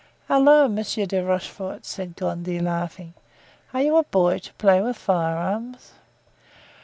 [0.27, 0.67] "Halloo!
[0.67, 3.13] Monsieur de Rochefort," said Gondy, laughing,
[3.71, 5.91] "are you a boy to play with firearms?"